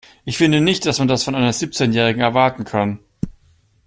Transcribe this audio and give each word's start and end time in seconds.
Ich 0.25 0.39
finde 0.39 0.61
nicht, 0.61 0.87
dass 0.87 0.97
man 0.97 1.07
das 1.07 1.23
von 1.23 1.35
einer 1.35 1.53
Siebzehnjährigen 1.53 2.23
erwarten 2.23 2.63
kann. 2.63 2.99